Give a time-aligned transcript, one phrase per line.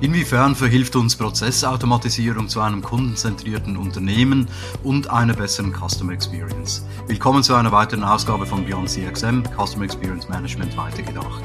[0.00, 4.46] Inwiefern verhilft uns Prozessautomatisierung zu einem kundenzentrierten Unternehmen
[4.84, 6.86] und einer besseren Customer Experience?
[7.08, 11.42] Willkommen zu einer weiteren Ausgabe von Beyond CXM, Customer Experience Management weitergedacht.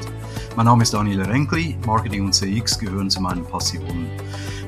[0.54, 4.06] Mein Name ist Daniel Renkli, Marketing und CX gehören zu meinen Passionen.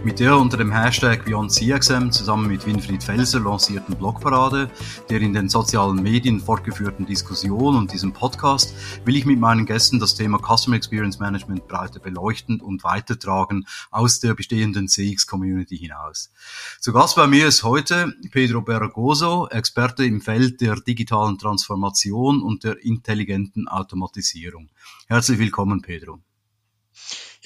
[0.06, 4.70] Mit der unter dem Hashtag BeyondCXM zusammen mit Winfried Felser lancierten Blogparade,
[5.10, 8.72] der in den sozialen Medien fortgeführten Diskussion und diesem Podcast
[9.04, 14.20] will ich mit meinen Gästen das Thema Customer Experience Management breiter beleuchten und weitertragen aus
[14.20, 16.30] der bestehenden CX-Community hinaus.
[16.78, 22.62] Zu Gast bei mir ist heute Pedro Bergoso, Experte im Feld der digitalen Transformation und
[22.62, 24.68] der intelligenten Automatisierung.
[25.08, 26.20] Herzlich willkommen, Pedro.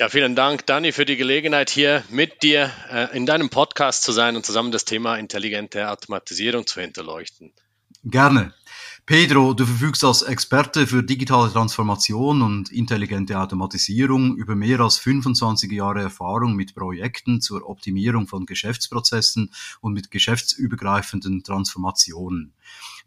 [0.01, 4.13] Ja, vielen Dank, Dani, für die Gelegenheit, hier mit dir äh, in deinem Podcast zu
[4.13, 7.53] sein und zusammen das Thema intelligente Automatisierung zu hinterleuchten.
[8.03, 8.55] Gerne.
[9.11, 15.73] Pedro, du verfügst als Experte für digitale Transformation und intelligente Automatisierung über mehr als 25
[15.73, 19.51] Jahre Erfahrung mit Projekten zur Optimierung von Geschäftsprozessen
[19.81, 22.53] und mit geschäftsübergreifenden Transformationen.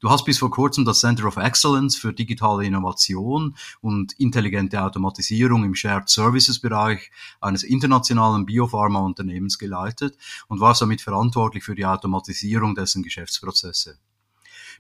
[0.01, 5.63] Du hast bis vor kurzem das Center of Excellence für digitale Innovation und intelligente Automatisierung
[5.63, 10.17] im Shared Services Bereich eines internationalen Biopharma-Unternehmens geleitet
[10.49, 13.99] und war somit verantwortlich für die Automatisierung dessen Geschäftsprozesse.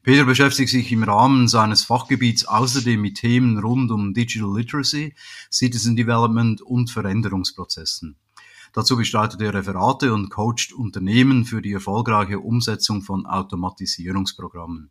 [0.03, 5.15] Peter beschäftigt sich im Rahmen seines Fachgebiets außerdem mit Themen rund um Digital Literacy,
[5.49, 8.17] Citizen Development und Veränderungsprozessen.
[8.73, 14.89] Dazu bestreitet er Referate und coacht Unternehmen für die erfolgreiche Umsetzung von Automatisierungsprogrammen.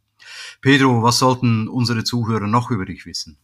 [0.62, 3.36] Pedro, was sollten unsere Zuhörer noch über dich wissen?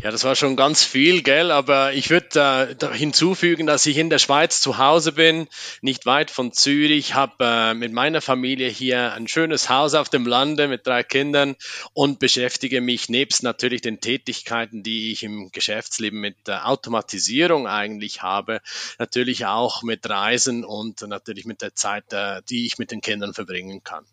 [0.00, 1.50] Ja, das war schon ganz viel, gell?
[1.50, 5.48] Aber ich würde äh, hinzufügen, dass ich in der Schweiz zu Hause bin,
[5.80, 10.26] nicht weit von Zürich, habe äh, mit meiner Familie hier ein schönes Haus auf dem
[10.26, 11.56] Lande mit drei Kindern
[11.92, 18.22] und beschäftige mich nebst natürlich den Tätigkeiten, die ich im Geschäftsleben mit der Automatisierung eigentlich
[18.22, 18.60] habe,
[18.98, 23.34] natürlich auch mit Reisen und natürlich mit der Zeit, äh, die ich mit den Kindern
[23.34, 24.04] verbringen kann.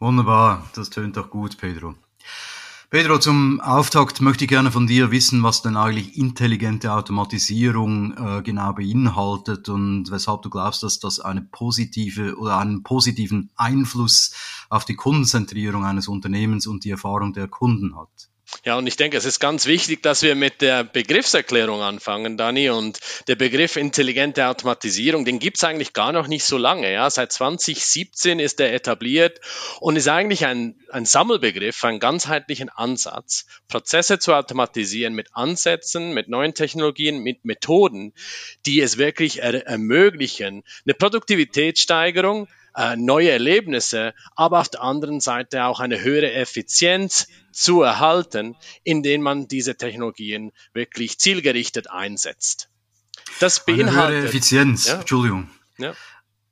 [0.00, 1.94] Wunderbar, das tönt doch gut, Pedro.
[2.90, 8.42] Pedro, zum Auftakt möchte ich gerne von dir wissen, was denn eigentlich intelligente Automatisierung äh,
[8.42, 14.32] genau beinhaltet und weshalb du glaubst, dass das eine positive oder einen positiven Einfluss
[14.70, 18.30] auf die Kundenzentrierung eines Unternehmens und die Erfahrung der Kunden hat.
[18.64, 22.70] Ja, und ich denke, es ist ganz wichtig, dass wir mit der Begriffserklärung anfangen, Dani.
[22.70, 22.98] Und
[23.28, 26.92] der Begriff intelligente Automatisierung, den gibt's eigentlich gar noch nicht so lange.
[26.92, 29.40] Ja, seit 2017 ist er etabliert
[29.80, 36.28] und ist eigentlich ein, ein Sammelbegriff, ein ganzheitlichen Ansatz, Prozesse zu automatisieren mit Ansätzen, mit
[36.28, 38.14] neuen Technologien, mit Methoden,
[38.64, 45.64] die es wirklich er ermöglichen, eine Produktivitätssteigerung, äh, neue Erlebnisse, aber auf der anderen Seite
[45.64, 52.70] auch eine höhere Effizienz zu erhalten, indem man diese Technologien wirklich zielgerichtet einsetzt.
[53.40, 54.86] Das beinhaltet eine höhere Effizienz.
[54.86, 55.50] Ja, Entschuldigung.
[55.78, 55.94] Ja.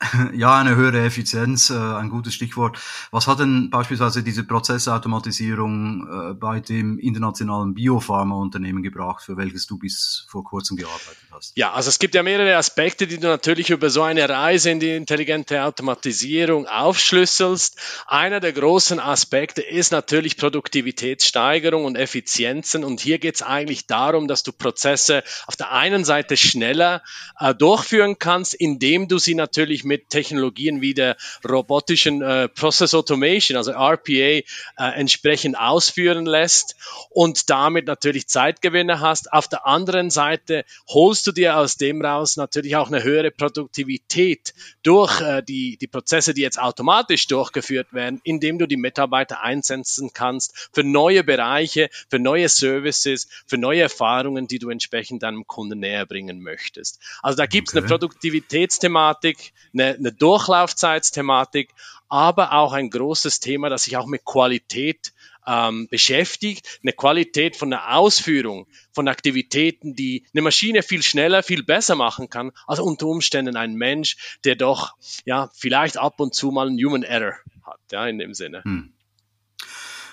[0.35, 2.79] Ja, eine höhere Effizienz, äh, ein gutes Stichwort.
[3.11, 9.79] Was hat denn beispielsweise diese Prozessautomatisierung äh, bei dem internationalen Biopharma-Unternehmen gebracht, für welches du
[9.79, 11.53] bis vor kurzem gearbeitet hast?
[11.57, 14.81] Ja, also es gibt ja mehrere Aspekte, die du natürlich über so eine Reise in
[14.81, 17.79] die intelligente Automatisierung aufschlüsselst.
[18.07, 22.85] Einer der großen Aspekte ist natürlich Produktivitätssteigerung und Effizienzen.
[22.85, 27.03] Und hier geht es eigentlich darum, dass du Prozesse auf der einen Seite schneller
[27.41, 31.17] äh, durchführen kannst, indem du sie natürlich mit Technologien wie der
[31.49, 34.43] robotischen äh, Process Automation, also RPA, äh,
[34.77, 36.77] entsprechend ausführen lässt
[37.11, 39.33] und damit natürlich Zeitgewinne hast.
[39.33, 44.53] Auf der anderen Seite holst du dir aus dem raus natürlich auch eine höhere Produktivität
[44.83, 50.11] durch äh, die, die Prozesse, die jetzt automatisch durchgeführt werden, indem du die Mitarbeiter einsetzen
[50.13, 55.81] kannst für neue Bereiche, für neue Services, für neue Erfahrungen, die du entsprechend deinem Kunden
[55.81, 57.01] näher bringen möchtest.
[57.23, 57.81] Also da gibt es okay.
[57.81, 61.71] eine Produktivitätsthematik, eine, eine Durchlaufzeitsthematik,
[62.09, 65.13] aber auch ein großes Thema, das sich auch mit Qualität
[65.47, 71.63] ähm, beschäftigt, eine Qualität von der Ausführung von Aktivitäten, die eine Maschine viel schneller, viel
[71.63, 76.51] besser machen kann, als unter Umständen ein Mensch, der doch ja vielleicht ab und zu
[76.51, 77.35] mal einen Human Error
[77.65, 78.65] hat, ja in dem Sinne.
[78.65, 78.93] Hm.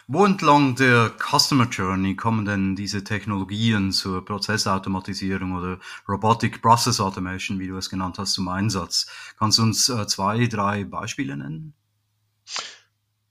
[0.07, 5.79] Wo entlang der Customer Journey kommen denn diese Technologien zur Prozessautomatisierung oder
[6.09, 9.07] Robotic Process Automation, wie du es genannt hast, zum Einsatz?
[9.39, 11.73] Kannst du uns äh, zwei, drei Beispiele nennen?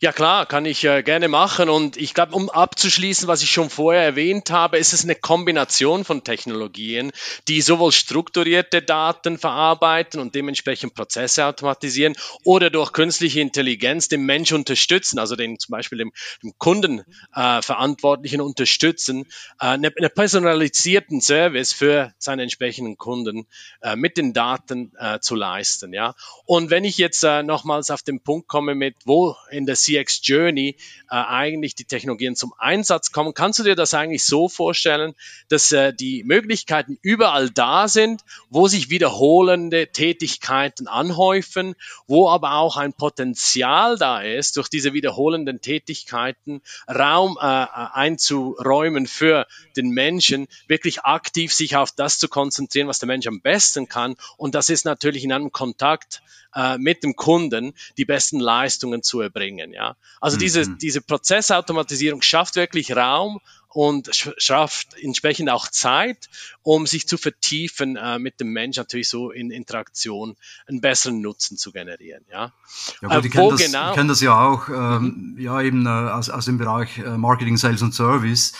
[0.02, 1.68] Ja klar, kann ich äh, gerne machen.
[1.68, 6.04] Und ich glaube, um abzuschließen, was ich schon vorher erwähnt habe, ist es eine Kombination
[6.04, 7.12] von Technologien,
[7.46, 14.50] die sowohl strukturierte Daten verarbeiten und dementsprechend Prozesse automatisieren oder durch künstliche Intelligenz den Mensch
[14.50, 16.10] unterstützen, also den zum Beispiel dem,
[16.42, 19.26] dem Kundenverantwortlichen äh, unterstützen,
[19.60, 23.46] äh, eine, eine personalisierten Service für seine entsprechenden Kunden
[23.82, 25.94] äh, mit den Daten äh, zu leisten.
[25.94, 26.16] Ja.
[26.44, 30.20] Und wenn ich jetzt äh, nochmals auf den Punkt komme mit, wo in der CX
[30.22, 30.76] Journey
[31.10, 33.34] äh, eigentlich die Technologien zum Einsatz kommen.
[33.34, 35.14] Kannst du dir das eigentlich so vorstellen,
[35.48, 41.74] dass äh, die Möglichkeiten überall da sind, wo sich wiederholende Tätigkeiten anhäufen,
[42.06, 49.06] wo aber auch ein Potenzial da ist, durch diese wiederholenden Tätigkeiten Raum äh, äh einzuräumen
[49.06, 49.46] für
[49.76, 54.16] den Menschen, wirklich aktiv sich auf das zu konzentrieren, was der Mensch am besten kann.
[54.36, 56.22] Und das ist natürlich in einem Kontakt
[56.54, 59.72] äh, mit dem Kunden die besten Leistungen zu erbringen.
[59.72, 59.81] Ja?
[60.20, 60.40] Also mhm.
[60.40, 66.28] diese, diese Prozessautomatisierung schafft wirklich Raum und schafft entsprechend auch Zeit,
[66.62, 70.36] um sich zu vertiefen äh, mit dem Mensch natürlich so in Interaktion
[70.66, 72.24] einen besseren Nutzen zu generieren.
[72.30, 72.52] Ja,
[73.00, 73.94] ja gut, äh, ich kenne das, genau?
[73.94, 75.40] kenn das ja auch, ähm, mhm.
[75.40, 78.52] ja eben äh, aus, aus dem Bereich äh, Marketing, Sales und Service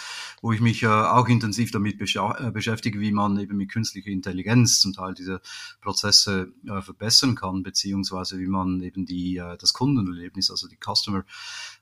[0.43, 4.81] wo ich mich äh, auch intensiv damit äh, beschäftige, wie man eben mit künstlicher Intelligenz
[4.81, 5.41] zum Teil diese
[5.81, 11.25] Prozesse äh, verbessern kann, beziehungsweise wie man eben die, äh, das Kundenerlebnis, also die Customer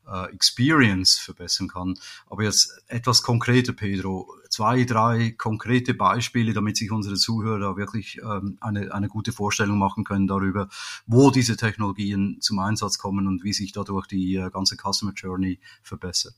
[0.06, 1.98] äh, Experience verbessern kann.
[2.28, 8.58] Aber jetzt etwas konkreter, Pedro, zwei, drei konkrete Beispiele, damit sich unsere Zuhörer wirklich ähm,
[8.60, 10.68] eine, eine gute Vorstellung machen können darüber,
[11.06, 16.34] wo diese Technologien zum Einsatz kommen und wie sich dadurch die ganze Customer Journey verbessert.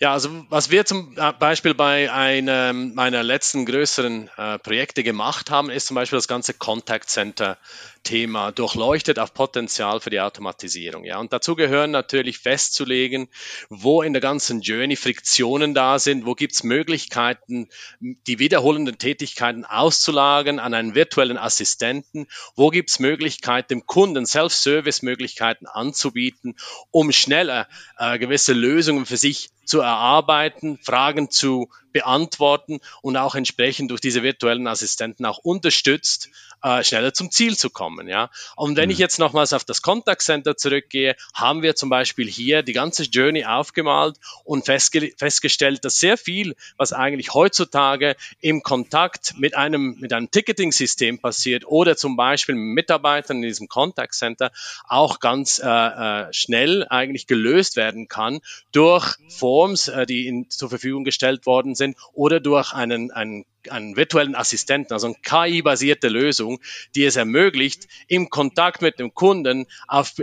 [0.00, 5.48] Ja, also was wir zum äh, Beispiel bei einem meiner letzten größeren äh, Projekte gemacht
[5.48, 7.56] haben, ist zum Beispiel das ganze Contact Center
[8.02, 11.04] Thema durchleuchtet auf Potenzial für die Automatisierung.
[11.04, 13.28] Ja, und dazu gehören natürlich festzulegen,
[13.68, 17.68] wo in der ganzen Journey Friktionen da sind, wo gibt es Möglichkeiten,
[18.00, 22.26] die wiederholenden Tätigkeiten auszulagern an einen virtuellen Assistenten,
[22.56, 26.56] wo gibt es Möglichkeiten, dem Kunden Self-Service-Möglichkeiten anzubieten,
[26.90, 27.68] um schneller
[27.98, 34.22] äh, gewisse Lösungen für sich zu erarbeiten, Fragen zu beantworten und auch entsprechend durch diese
[34.22, 36.30] virtuellen Assistenten auch unterstützt,
[36.62, 38.08] äh, schneller zum Ziel zu kommen.
[38.08, 38.30] Ja?
[38.56, 38.92] Und wenn mhm.
[38.92, 43.04] ich jetzt nochmals auf das Contact Center zurückgehe, haben wir zum Beispiel hier die ganze
[43.04, 49.96] Journey aufgemalt und festge festgestellt, dass sehr viel, was eigentlich heutzutage im Kontakt mit einem,
[50.00, 54.52] mit einem Ticketing-System passiert oder zum Beispiel mit Mitarbeitern in diesem Contact Center,
[54.86, 58.40] auch ganz äh, äh, schnell eigentlich gelöst werden kann
[58.72, 63.96] durch Forms, äh, die in, zur Verfügung gestellt worden sind oder durch einen, einen einen
[63.96, 66.51] virtuellen Assistenten, also eine KI-basierte Lösung,
[66.94, 70.14] die es ermöglicht, im Kontakt mit dem Kunden auf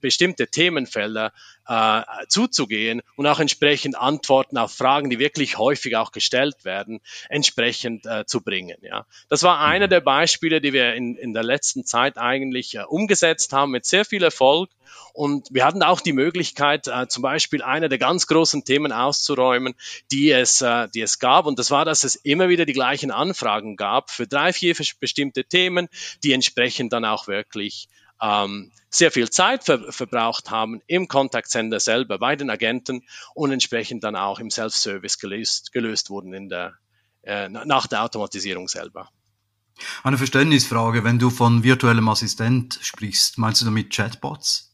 [0.00, 1.32] bestimmte Themenfelder
[1.68, 8.06] äh, zuzugehen und auch entsprechend Antworten auf Fragen, die wirklich häufig auch gestellt werden, entsprechend
[8.06, 8.78] äh, zu bringen.
[8.82, 9.06] Ja.
[9.28, 13.52] Das war einer der Beispiele, die wir in, in der letzten Zeit eigentlich äh, umgesetzt
[13.52, 14.70] haben mit sehr viel Erfolg.
[15.12, 19.74] Und wir hatten auch die Möglichkeit, äh, zum Beispiel eine der ganz großen Themen auszuräumen,
[20.12, 21.46] die es, äh, die es gab.
[21.46, 25.44] Und das war, dass es immer wieder die gleichen Anfragen gab für drei, vier bestimmte
[25.44, 25.88] Themen,
[26.22, 27.88] die entsprechend dann auch wirklich
[28.22, 33.04] ähm, sehr viel Zeit ver verbraucht haben im Contact Center selber bei den Agenten
[33.34, 36.74] und entsprechend dann auch im Self-Service gelöst, gelöst wurden in der,
[37.22, 39.10] äh, nach der Automatisierung selber.
[40.02, 44.66] Eine Verständnisfrage, wenn du von virtuellem Assistent sprichst, meinst du damit Chatbots?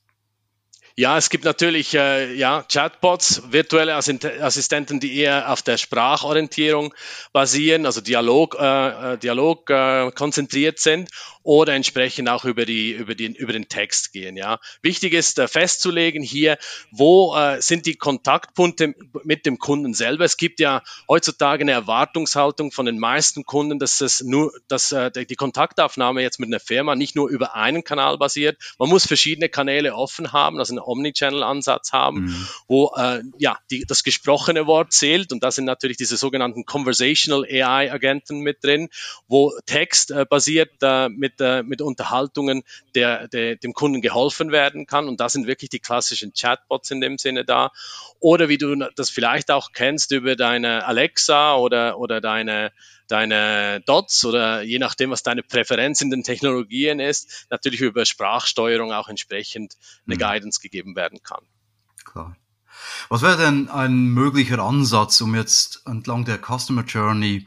[0.95, 6.93] Ja, es gibt natürlich äh, ja, Chatbots, virtuelle Assistenten, die eher auf der Sprachorientierung
[7.33, 11.09] basieren, also Dialog, äh, äh, Dialog äh, konzentriert sind
[11.43, 14.37] oder entsprechend auch über, die, über, den, über den Text gehen.
[14.37, 14.59] Ja.
[14.83, 16.59] Wichtig ist äh, festzulegen hier,
[16.91, 18.95] wo äh, sind die Kontaktpunkte
[19.25, 20.25] mit dem Kunden selber.
[20.25, 25.11] Es gibt ja heutzutage eine Erwartungshaltung von den meisten Kunden, dass es nur, dass äh,
[25.11, 28.59] die Kontaktaufnahme jetzt mit einer Firma nicht nur über einen Kanal basiert.
[28.79, 32.49] Man muss verschiedene Kanäle offen haben, also einen Omnichannel-Ansatz haben, mhm.
[32.69, 37.45] wo äh, ja die, das gesprochene Wort zählt und da sind natürlich diese sogenannten Conversational
[37.45, 38.89] AI-Agenten mit drin,
[39.29, 42.63] wo Text äh, basiert äh, mit mit, äh, mit Unterhaltungen
[42.95, 45.09] der, der, dem Kunden geholfen werden kann.
[45.09, 47.71] Und da sind wirklich die klassischen Chatbots in dem Sinne da.
[48.21, 52.73] Oder wie du das vielleicht auch kennst über deine Alexa oder, oder deine,
[53.09, 58.93] deine Dots oder je nachdem, was deine Präferenz in den Technologien ist, natürlich über Sprachsteuerung
[58.93, 60.21] auch entsprechend eine mhm.
[60.21, 61.45] Guidance gegeben werden kann.
[62.05, 62.37] Klar.
[63.09, 67.47] Was wäre denn ein möglicher Ansatz, um jetzt entlang der Customer Journey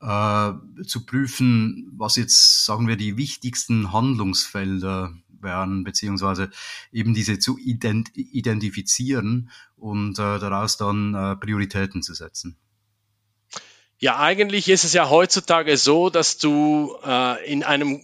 [0.00, 0.52] äh,
[0.84, 6.50] zu prüfen, was jetzt, sagen wir, die wichtigsten Handlungsfelder wären, beziehungsweise
[6.92, 12.56] eben diese zu ident identifizieren und äh, daraus dann äh, Prioritäten zu setzen.
[14.00, 18.00] Ja, eigentlich ist es ja heutzutage so, dass du äh, in einem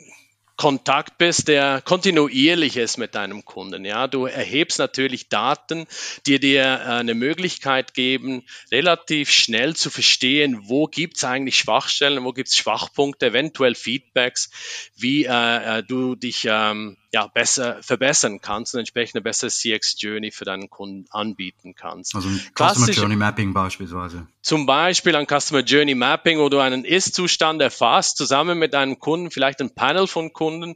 [0.56, 3.84] Kontakt bist, der kontinuierlich ist mit deinem Kunden.
[3.84, 5.86] Ja, du erhebst natürlich Daten,
[6.26, 12.32] die dir äh, eine Möglichkeit geben, relativ schnell zu verstehen, wo gibt's eigentlich Schwachstellen, wo
[12.32, 14.50] gibt's Schwachpunkte, eventuell Feedbacks,
[14.96, 20.32] wie äh, äh du dich ähm, ja, besser verbessern kannst und entsprechend eine bessere CX-Journey
[20.32, 22.12] für deinen Kunden anbieten kannst.
[22.16, 24.26] Also ein Customer Journey Mapping beispielsweise.
[24.42, 29.30] Zum Beispiel ein Customer Journey Mapping, wo du einen Ist-Zustand erfasst, zusammen mit deinem Kunden,
[29.30, 30.74] vielleicht ein Panel von Kunden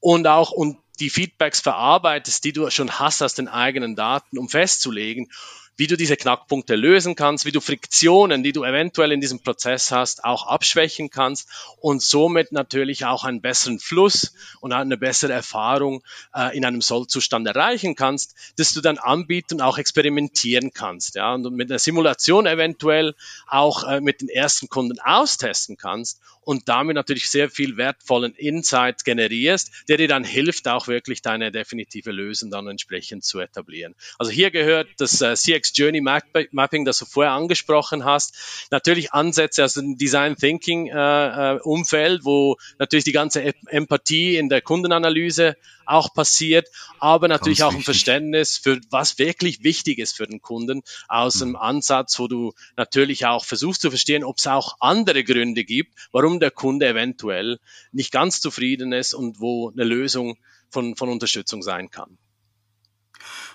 [0.00, 4.48] und auch und die Feedbacks verarbeitest, die du schon hast aus den eigenen Daten, um
[4.48, 5.28] festzulegen,
[5.76, 9.90] wie du diese Knackpunkte lösen kannst, wie du Friktionen, die du eventuell in diesem Prozess
[9.90, 11.48] hast, auch abschwächen kannst
[11.80, 16.02] und somit natürlich auch einen besseren Fluss und eine bessere Erfahrung
[16.34, 21.16] äh, in einem Sollzustand erreichen kannst, dass du dann anbieten und auch experimentieren kannst.
[21.16, 23.14] Ja, und mit einer Simulation eventuell
[23.46, 29.04] auch äh, mit den ersten Kunden austesten kannst und damit natürlich sehr viel wertvollen Insights
[29.04, 33.94] generierst, der dir dann hilft, auch wirklich deine definitive Lösung dann entsprechend zu etablieren.
[34.18, 35.36] Also hier gehört das äh,
[35.74, 41.60] Journey Mapping, das du vorher angesprochen hast, natürlich Ansätze aus dem Design Thinking äh, äh,
[41.60, 45.56] Umfeld, wo natürlich die ganze Empathie in der Kundenanalyse
[45.86, 46.68] auch passiert,
[46.98, 51.42] aber natürlich Ganz auch ein Verständnis für was wirklich wichtig ist für den Kunden aus
[51.42, 51.56] einem mhm.
[51.56, 56.40] Ansatz, wo du natürlich auch versuchst zu verstehen, ob es auch andere Gründe gibt, warum
[56.40, 57.58] der Kunde eventuell
[57.92, 60.36] nicht ganz zufrieden ist und wo eine Lösung
[60.70, 62.18] von, von Unterstützung sein kann.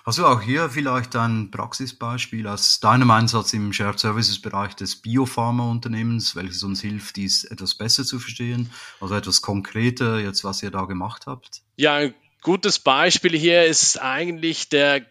[0.04, 6.34] Du auch hier vielleicht ein Praxisbeispiel aus deinem Einsatz im Shared Services Bereich des Biopharma-Unternehmens,
[6.36, 8.70] welches uns hilft, dies etwas besser zu verstehen?
[9.00, 11.62] Also etwas konkreter jetzt, was ihr da gemacht habt?
[11.76, 15.06] Ja, ein gutes Beispiel hier ist eigentlich der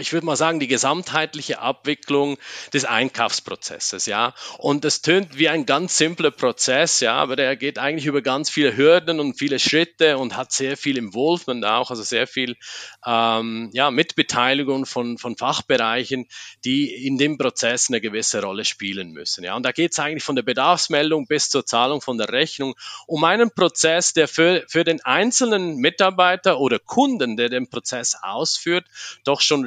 [0.00, 2.38] ich würde mal sagen, die gesamtheitliche Abwicklung
[2.72, 4.34] des Einkaufsprozesses, ja.
[4.58, 8.50] Und das tönt wie ein ganz simpler Prozess, ja, aber der geht eigentlich über ganz
[8.50, 12.56] viele Hürden und viele Schritte und hat sehr viel Involvement auch, also sehr viel
[13.06, 16.26] ähm, ja, Mitbeteiligung von, von Fachbereichen,
[16.64, 19.44] die in dem Prozess eine gewisse Rolle spielen müssen.
[19.44, 19.56] Ja.
[19.56, 22.74] Und da geht es eigentlich von der Bedarfsmeldung bis zur Zahlung von der Rechnung
[23.06, 28.86] um einen Prozess, der für, für den einzelnen Mitarbeiter oder Kunden, der den Prozess ausführt,
[29.24, 29.64] doch schon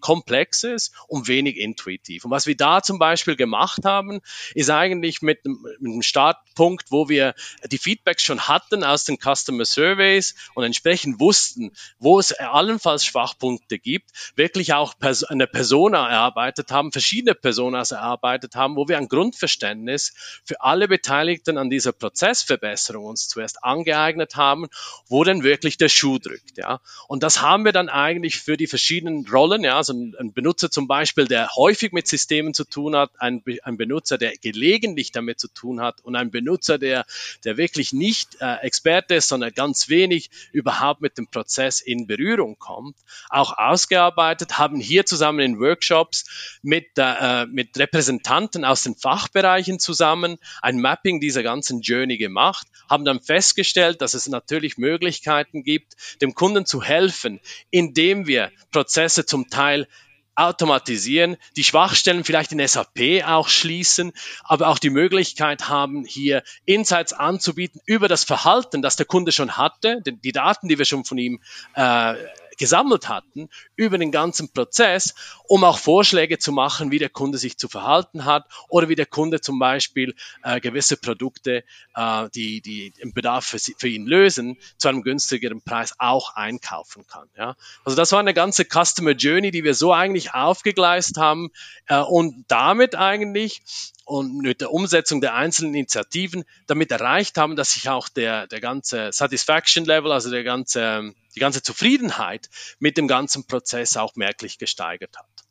[0.00, 2.24] komplex ist und wenig intuitiv.
[2.24, 4.20] Und was wir da zum Beispiel gemacht haben,
[4.54, 7.34] ist eigentlich mit, einem Startpunkt, wo wir
[7.70, 13.78] die Feedbacks schon hatten aus den Customer Surveys und entsprechend wussten, wo es allenfalls Schwachpunkte
[13.78, 14.94] gibt, wirklich auch
[15.28, 20.14] eine Persona erarbeitet haben, verschiedene Personas erarbeitet haben, wo wir ein Grundverständnis
[20.44, 24.66] für alle Beteiligten an dieser Prozessverbesserung uns zuerst angeeignet haben,
[25.08, 26.56] wo denn wirklich der Schuh drückt.
[26.56, 26.80] Ja.
[27.08, 29.62] Und das haben wir dann eigentlich für die verschiedenen Rollen.
[29.62, 33.42] Ja, also ein, ein, Benutzer zum Beispiel, der häufig mit Systemen zu tun hat, ein,
[33.62, 37.06] ein, Benutzer, der gelegentlich damit zu tun hat und ein Benutzer, der,
[37.44, 42.58] der wirklich nicht äh, Experte ist, sondern ganz wenig überhaupt mit dem Prozess in Berührung
[42.58, 42.96] kommt,
[43.30, 50.38] auch ausgearbeitet, haben hier zusammen in Workshops mit, äh, mit Repräsentanten aus den Fachbereichen zusammen
[50.62, 56.34] ein Mapping dieser ganzen Journey gemacht, haben dann festgestellt, dass es natürlich Möglichkeiten gibt, dem
[56.34, 57.40] Kunden zu helfen,
[57.70, 59.86] indem wir Prozesse Prozesse zum Teil
[60.34, 67.12] automatisieren, die Schwachstellen vielleicht in SAP auch schließen, aber auch die Möglichkeit haben, hier Insights
[67.12, 71.18] anzubieten über das Verhalten, das der Kunde schon hatte, die Daten, die wir schon von
[71.18, 71.40] ihm
[71.74, 72.14] äh,
[72.56, 75.14] gesammelt hatten über den ganzen Prozess,
[75.46, 79.06] um auch Vorschläge zu machen, wie der Kunde sich zu verhalten hat oder wie der
[79.06, 84.58] Kunde zum Beispiel äh, gewisse Produkte, äh, die, die im Bedarf für, für, ihn lösen,
[84.78, 87.28] zu einem günstigeren Preis auch einkaufen kann.
[87.36, 87.56] Ja?
[87.84, 91.50] Also das war eine ganze Customer Journey, die wir so eigentlich aufgegleist haben
[91.86, 93.62] äh, und damit eigentlich
[94.04, 98.60] und mit der Umsetzung der einzelnen Initiativen damit erreicht haben, dass sich auch der, der
[98.60, 102.48] ganze Satisfaction Level, also der ganze, die ganze Zufriedenheit
[102.78, 105.44] mit dem ganzen Prozess auch merklich gesteigert hat.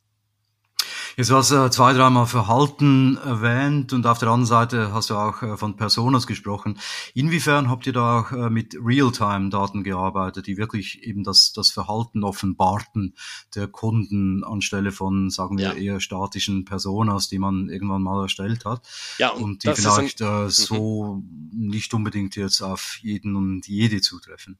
[1.15, 5.43] Jetzt hast du zwei, dreimal Verhalten erwähnt und auf der anderen Seite hast du auch
[5.43, 6.79] äh, von Personas gesprochen.
[7.13, 12.23] Inwiefern habt ihr da auch äh, mit Realtime-Daten gearbeitet, die wirklich eben das, das Verhalten
[12.23, 13.13] offenbarten
[13.53, 15.73] der Kunden anstelle von, sagen wir, ja.
[15.73, 18.81] eher statischen Personas, die man irgendwann mal erstellt hat?
[19.19, 20.49] Ja, und, und die vielleicht ein, äh, mhm.
[20.49, 24.57] so nicht unbedingt jetzt auf jeden und jede zutreffen.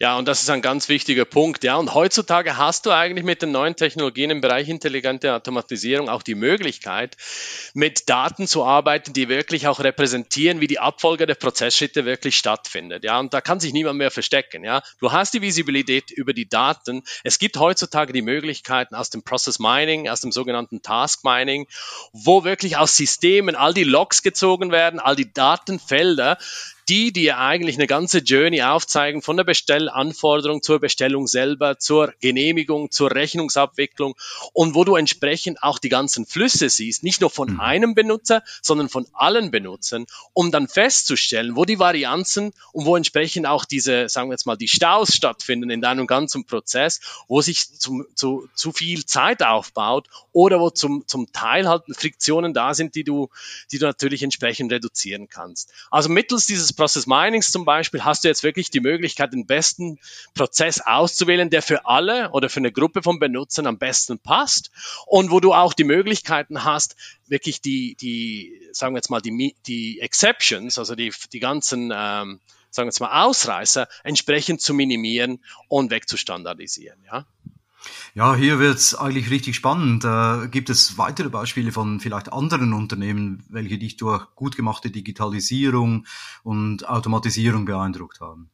[0.00, 1.64] Ja, und das ist ein ganz wichtiger Punkt.
[1.64, 6.22] Ja, und heutzutage hast du eigentlich mit den neuen Technologien im Bereich intelligente Automatisierung auch
[6.22, 7.16] die Möglichkeit,
[7.74, 13.02] mit Daten zu arbeiten, die wirklich auch repräsentieren, wie die Abfolge der Prozessschritte wirklich stattfindet.
[13.02, 14.62] Ja, und da kann sich niemand mehr verstecken.
[14.62, 17.02] Ja, du hast die Visibilität über die Daten.
[17.24, 21.66] Es gibt heutzutage die Möglichkeiten aus dem Process Mining, aus dem sogenannten Task Mining,
[22.12, 26.38] wo wirklich aus Systemen all die Logs gezogen werden, all die Datenfelder,
[26.88, 32.90] die dir eigentlich eine ganze Journey aufzeigen, von der Bestellanforderung zur Bestellung selber, zur Genehmigung,
[32.90, 34.14] zur Rechnungsabwicklung
[34.54, 37.60] und wo du entsprechend auch die ganzen Flüsse siehst, nicht nur von mhm.
[37.60, 43.46] einem Benutzer, sondern von allen Benutzern, um dann festzustellen, wo die Varianzen und wo entsprechend
[43.46, 47.78] auch diese, sagen wir jetzt mal, die Staus stattfinden in deinem ganzen Prozess, wo sich
[47.78, 52.94] zum, zu, zu viel Zeit aufbaut oder wo zum, zum Teil halt Friktionen da sind,
[52.94, 53.28] die du,
[53.72, 55.70] die du natürlich entsprechend reduzieren kannst.
[55.90, 59.98] Also mittels dieses Process Minings zum Beispiel hast du jetzt wirklich die Möglichkeit, den besten
[60.34, 64.70] Prozess auszuwählen, der für alle oder für eine Gruppe von Benutzern am besten passt
[65.06, 69.56] und wo du auch die Möglichkeiten hast, wirklich die, die sagen wir jetzt mal, die,
[69.66, 75.42] die Exceptions, also die, die ganzen, ähm, sagen wir jetzt mal, Ausreißer entsprechend zu minimieren
[75.68, 77.26] und wegzustandardisieren, ja.
[78.14, 80.04] Ja, hier wird's eigentlich richtig spannend.
[80.04, 86.06] Äh, gibt es weitere Beispiele von vielleicht anderen Unternehmen, welche dich durch gut gemachte Digitalisierung
[86.42, 88.50] und Automatisierung beeindruckt haben?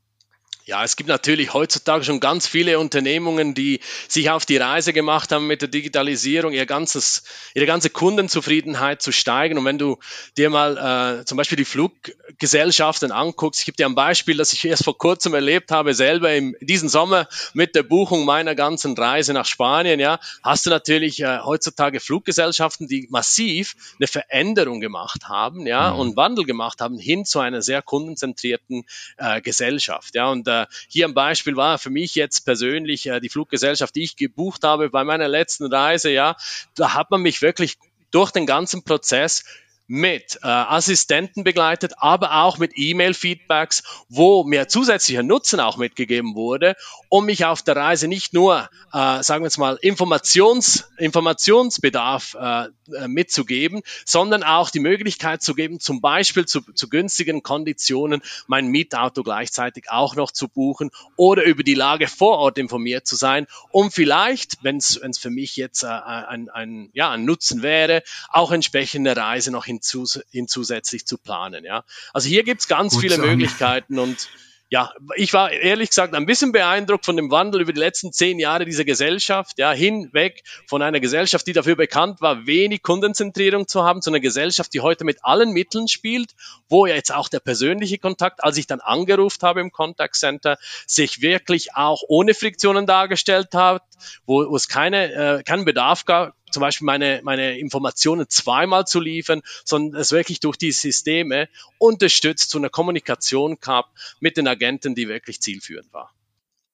[0.67, 5.31] Ja, es gibt natürlich heutzutage schon ganz viele Unternehmungen, die sich auf die Reise gemacht
[5.31, 9.59] haben mit der Digitalisierung, ihr ganzes, ihre ganze Kundenzufriedenheit zu steigen.
[9.59, 9.99] Und wenn du
[10.39, 14.65] dir mal äh, zum Beispiel die Fluggesellschaften anguckst, ich gebe dir ein Beispiel, das ich
[14.65, 19.35] erst vor kurzem erlebt habe, selber im diesen Sommer mit der Buchung meiner ganzen Reise
[19.35, 25.67] nach Spanien, ja, hast du natürlich äh, heutzutage Fluggesellschaften, die massiv eine Veränderung gemacht haben,
[25.67, 26.01] ja, mhm.
[26.01, 28.87] und Wandel gemacht haben hin zu einer sehr kundenzentrierten
[29.19, 33.29] äh, Gesellschaft, ja, und äh, hier ein Beispiel war für mich jetzt persönlich äh, die
[33.29, 36.37] Fluggesellschaft, die ich gebucht habe bei meiner letzten Reise, ja,
[36.75, 37.79] da hat man mich wirklich
[38.11, 39.45] durch den ganzen Prozess
[39.87, 46.75] mit äh, Assistenten begleitet, aber auch mit E-Mail-Feedbacks, wo mir zusätzlicher Nutzen auch mitgegeben wurde,
[47.11, 52.69] um mich auf der Reise nicht nur, äh, sagen wir jetzt mal, Informations, Informationsbedarf äh,
[52.93, 58.69] äh, mitzugeben, sondern auch die Möglichkeit zu geben, zum Beispiel zu, zu günstigen Konditionen mein
[58.69, 63.47] Mietauto gleichzeitig auch noch zu buchen oder über die Lage vor Ort informiert zu sein,
[63.71, 68.51] um vielleicht, wenn es für mich jetzt äh, ein, ein, ja, ein Nutzen wäre, auch
[68.51, 71.65] entsprechende Reise noch hinzu, hinzusätzlich zu planen.
[71.65, 71.85] Ja?
[72.13, 74.29] Also hier gibt's ganz Gut viele Möglichkeiten und
[74.71, 78.41] ja, ich war ehrlich gesagt ein bisschen beeindruckt von dem Wandel über die letzten zehn
[78.41, 83.85] Jahre dieser Gesellschaft, ja, hinweg von einer Gesellschaft, die dafür bekannt war, wenig Kundenzentrierung zu
[83.85, 86.31] haben, zu einer Gesellschaft, die heute mit allen Mitteln spielt,
[86.69, 90.59] wo ja jetzt auch der persönliche Kontakt, als ich dann angerufen habe im Contact Center,
[90.87, 93.83] sich wirklich auch ohne Friktionen dargestellt hat,
[94.27, 99.01] wo, wo es keine, äh, keinen Bedarf gab, zum Beispiel meine, meine Informationen zweimal zu
[99.01, 103.91] liefern, sondern es wirklich durch die Systeme unterstützt zu einer Kommunikation gab
[104.21, 106.13] mit den Agenten, die wirklich zielführend war.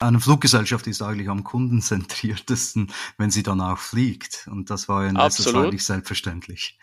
[0.03, 4.49] Eine Fluggesellschaft ist eigentlich am kundenzentriertesten, wenn sie dann auch fliegt.
[4.51, 6.79] Und das war in letzter Zeit nicht selbstverständlich.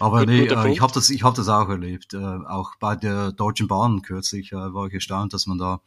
[0.00, 2.12] Aber Gut, nee, äh, ich habe das, ich hab das auch erlebt.
[2.12, 5.80] Äh, auch bei der Deutschen Bahn kürzlich äh, war ich erstaunt, dass man da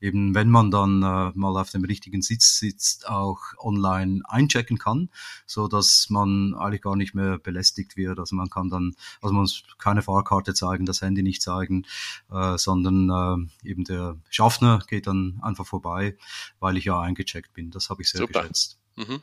[0.00, 5.10] eben, wenn man dann äh, mal auf dem richtigen Sitz sitzt, auch online einchecken kann,
[5.46, 8.18] so dass man eigentlich gar nicht mehr belästigt wird.
[8.18, 11.86] Also man kann dann, also man muss keine Fahrkarte zeigen, das Handy nicht zeigen,
[12.32, 16.16] äh, sondern eben der Schaffner geht dann einfach vorbei
[16.60, 17.70] weil ich ja eingecheckt bin.
[17.70, 18.40] Das habe ich sehr Super.
[18.40, 18.78] geschätzt.
[18.96, 19.22] Mhm.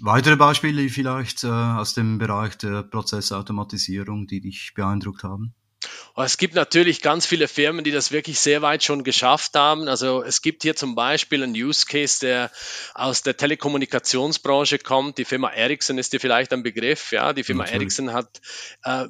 [0.00, 5.54] Weitere Beispiele vielleicht äh, aus dem Bereich der Prozessautomatisierung, die dich beeindruckt haben?
[6.24, 9.88] Es gibt natürlich ganz viele Firmen, die das wirklich sehr weit schon geschafft haben.
[9.88, 12.50] Also es gibt hier zum Beispiel einen Use Case, der
[12.94, 15.18] aus der Telekommunikationsbranche kommt.
[15.18, 17.12] Die Firma Ericsson ist dir vielleicht ein Begriff.
[17.12, 17.82] Ja, die Firma natürlich.
[17.82, 18.40] Ericsson hat
[18.82, 19.06] äh,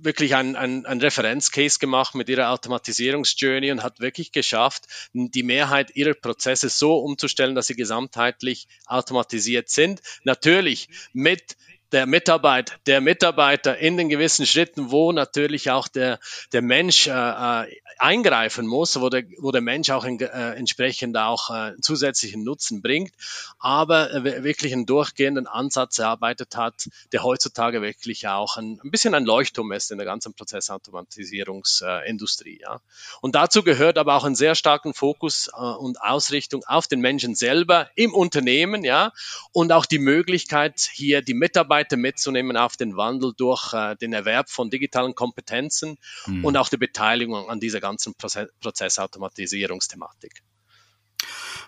[0.00, 5.96] wirklich ein, ein, ein Referenzcase gemacht mit ihrer Automatisierungsjourney und hat wirklich geschafft, die Mehrheit
[5.96, 10.02] ihrer Prozesse so umzustellen, dass sie gesamtheitlich automatisiert sind.
[10.22, 11.56] Natürlich mit
[11.94, 16.18] der Mitarbeit, der Mitarbeiter in den gewissen Schritten, wo natürlich auch der,
[16.52, 17.66] der Mensch äh, äh
[17.98, 22.82] eingreifen muss, wo der, wo der Mensch auch in, äh, entsprechend auch äh, zusätzlichen Nutzen
[22.82, 23.12] bringt,
[23.60, 29.14] aber äh, wirklich einen durchgehenden Ansatz erarbeitet hat, der heutzutage wirklich auch ein, ein bisschen
[29.14, 32.58] ein Leuchtturm ist in der ganzen Prozessautomatisierungsindustrie.
[32.60, 32.80] ja.
[33.20, 37.36] Und dazu gehört aber auch einen sehr starken Fokus äh, und Ausrichtung auf den Menschen
[37.36, 39.12] selber im Unternehmen, ja,
[39.52, 44.12] und auch die Möglichkeit, hier die Mitarbeiter Mitarbeiter mitzunehmen auf den Wandel durch äh, den
[44.12, 46.44] Erwerb von digitalen Kompetenzen mhm.
[46.44, 50.42] und auch die Beteiligung an dieser ganzen Prozess Prozessautomatisierungsthematik.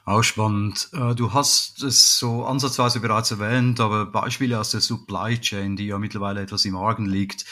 [0.04, 0.88] Auch spannend.
[0.92, 5.86] Äh, du hast es so ansatzweise bereits erwähnt, aber Beispiele aus der Supply Chain, die
[5.86, 7.42] ja mittlerweile etwas im Argen liegt,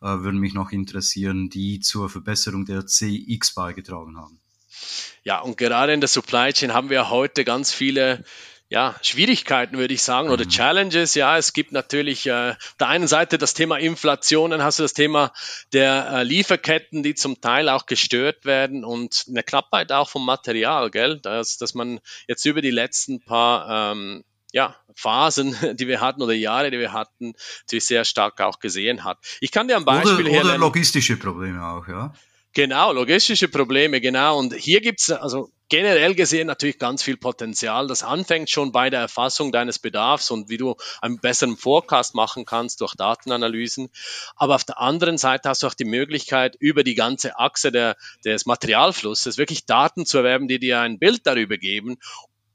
[0.00, 4.40] äh, würden mich noch interessieren, die zur Verbesserung der CX beigetragen haben.
[5.24, 8.24] Ja, und gerade in der Supply Chain haben wir heute ganz viele
[8.74, 10.48] ja, Schwierigkeiten, würde ich sagen, oder mhm.
[10.48, 11.14] Challenges.
[11.14, 14.82] Ja, es gibt natürlich äh, auf der einen Seite das Thema Inflation, dann hast du
[14.82, 15.32] das Thema
[15.72, 20.90] der äh, Lieferketten, die zum Teil auch gestört werden und eine Knappheit auch vom Material,
[20.90, 26.20] gell, dass, dass man jetzt über die letzten paar ähm, ja, Phasen, die wir hatten
[26.20, 29.18] oder Jahre, die wir hatten, natürlich sehr stark auch gesehen hat.
[29.38, 32.12] Ich kann dir ein Beispiel oder, oder logistische Probleme auch, ja.
[32.54, 34.38] Genau, logistische Probleme, genau.
[34.38, 37.88] Und hier gibt's also generell gesehen natürlich ganz viel Potenzial.
[37.88, 42.44] Das anfängt schon bei der Erfassung deines Bedarfs und wie du einen besseren Forecast machen
[42.44, 43.88] kannst durch Datenanalysen.
[44.36, 47.96] Aber auf der anderen Seite hast du auch die Möglichkeit, über die ganze Achse der,
[48.24, 51.98] des Materialflusses wirklich Daten zu erwerben, die dir ein Bild darüber geben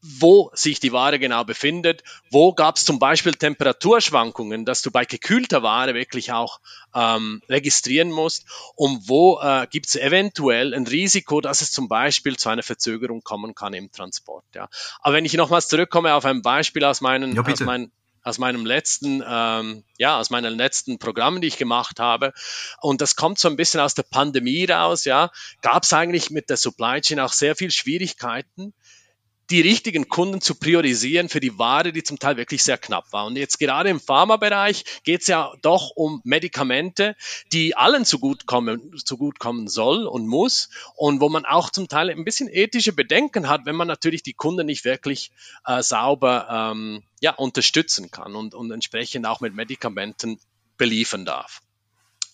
[0.01, 5.03] wo sich die Ware genau befindet, wo gab es zum Beispiel Temperaturschwankungen, dass du bei
[5.03, 6.59] gekühlter Ware wirklich auch
[6.95, 12.37] ähm, registrieren musst und wo äh, gibt es eventuell ein Risiko, dass es zum Beispiel
[12.37, 14.45] zu einer Verzögerung kommen kann im Transport.
[14.55, 14.69] Ja.
[15.01, 17.91] Aber wenn ich nochmals zurückkomme auf ein Beispiel aus, meinen, ja, aus, mein,
[18.23, 22.33] aus meinem letzten, ähm, ja, aus meinen letzten Programmen, die ich gemacht habe.
[22.81, 25.29] Und das kommt so ein bisschen aus der Pandemie raus, ja.
[25.61, 28.73] Gab es eigentlich mit der Supply Chain auch sehr viel Schwierigkeiten,
[29.49, 33.25] die richtigen Kunden zu priorisieren für die Ware, die zum Teil wirklich sehr knapp war.
[33.25, 37.15] Und jetzt gerade im Pharmabereich geht es ja doch um Medikamente,
[37.51, 42.49] die allen zugutekommen, zugutekommen soll und muss und wo man auch zum Teil ein bisschen
[42.49, 45.31] ethische Bedenken hat, wenn man natürlich die Kunden nicht wirklich
[45.65, 50.39] äh, sauber ähm, ja, unterstützen kann und, und entsprechend auch mit Medikamenten
[50.77, 51.61] beliefern darf.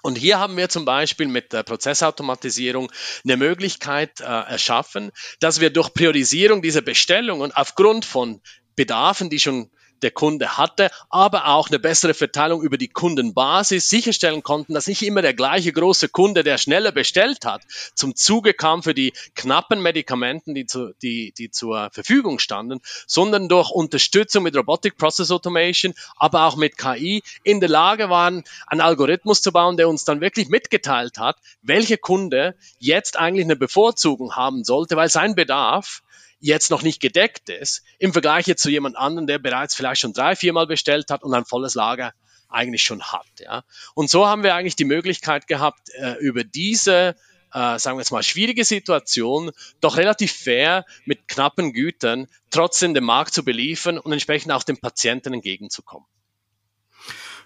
[0.05, 2.91] Und hier haben wir zum Beispiel mit der Prozessautomatisierung
[3.23, 8.39] eine Möglichkeit äh, erschaffen, dass wir durch Priorisierung dieser Bestellungen aufgrund von
[8.75, 14.43] Bedarfen, die schon der Kunde hatte, aber auch eine bessere Verteilung über die Kundenbasis sicherstellen
[14.43, 18.83] konnten, dass nicht immer der gleiche große Kunde, der schneller bestellt hat, zum Zuge kam
[18.83, 24.55] für die knappen Medikamenten, die, zu, die, die zur Verfügung standen, sondern durch Unterstützung mit
[24.55, 29.77] Robotic Process Automation, aber auch mit KI in der Lage waren, einen Algorithmus zu bauen,
[29.77, 35.09] der uns dann wirklich mitgeteilt hat, welcher Kunde jetzt eigentlich eine Bevorzugung haben sollte, weil
[35.09, 36.01] sein Bedarf
[36.39, 40.13] jetzt noch nicht gedeckt ist, im Vergleich jetzt zu jemand anderem, der bereits vielleicht schon
[40.13, 42.13] drei, viermal bestellt hat und ein volles Lager
[42.49, 43.25] eigentlich schon hat.
[43.39, 43.63] Ja.
[43.95, 47.15] Und so haben wir eigentlich die Möglichkeit gehabt, äh, über diese
[47.55, 53.05] äh, sagen wir jetzt mal, schwierige Situation doch relativ fair mit knappen Gütern trotzdem den
[53.05, 56.05] Markt zu beliefern und entsprechend auch den Patienten entgegenzukommen.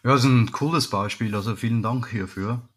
[0.03, 2.67] Ja, das ist ein cooles Beispiel, also vielen Dank hierfür.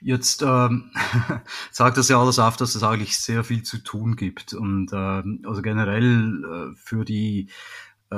[0.00, 0.90] Jetzt ähm,
[1.72, 4.52] sagt das ja alles auf, dass es eigentlich sehr viel zu tun gibt.
[4.54, 7.48] Und ähm, also generell äh, für die
[8.10, 8.16] äh,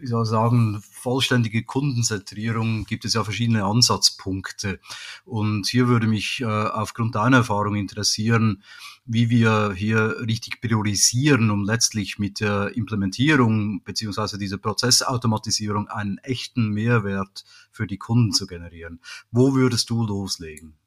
[0.00, 4.80] wie soll ich sagen, vollständige Kundenzentrierung gibt es ja verschiedene Ansatzpunkte.
[5.24, 8.62] Und hier würde mich äh, aufgrund deiner Erfahrung interessieren,
[9.04, 16.68] wie wir hier richtig priorisieren, um letztlich mit der Implementierung beziehungsweise dieser Prozessautomatisierung einen echten
[16.70, 19.00] Mehrwert für die Kunden zu generieren.
[19.30, 20.81] Wo würdest du loslegen?